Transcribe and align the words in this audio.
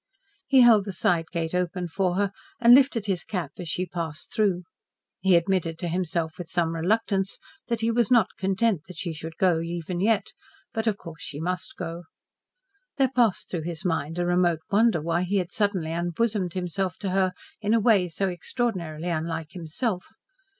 He 0.47 0.61
held 0.61 0.85
the 0.85 0.93
side 0.93 1.27
gate 1.31 1.53
open 1.53 1.87
for 1.87 2.15
her 2.15 2.31
and 2.59 2.73
lifted 2.73 3.05
his 3.05 3.23
cap 3.23 3.51
as 3.59 3.69
she 3.69 3.85
passed 3.85 4.33
through. 4.33 4.63
He 5.19 5.35
admitted 5.35 5.77
to 5.77 5.87
himself, 5.87 6.39
with 6.39 6.49
some 6.49 6.73
reluctance, 6.73 7.37
that 7.67 7.81
he 7.81 7.91
was 7.91 8.09
not 8.09 8.35
content 8.35 8.85
that 8.87 8.97
she 8.97 9.13
should 9.13 9.37
go 9.37 9.59
even 9.59 9.99
yet, 10.01 10.33
but, 10.73 10.87
of 10.87 10.97
course, 10.97 11.21
she 11.21 11.39
must 11.39 11.75
go. 11.77 12.05
There 12.97 13.09
passed 13.11 13.51
through 13.51 13.61
his 13.65 13.85
mind 13.85 14.17
a 14.17 14.25
remote 14.25 14.61
wonder 14.71 14.99
why 14.99 15.21
he 15.21 15.35
had 15.37 15.51
suddenly 15.51 15.91
unbosomed 15.91 16.55
himself 16.55 16.97
to 17.01 17.11
her 17.11 17.31
in 17.61 17.75
a 17.75 17.79
way 17.79 18.07
so 18.07 18.27
extraordinarily 18.27 19.09
unlike 19.09 19.51
himself. 19.51 20.07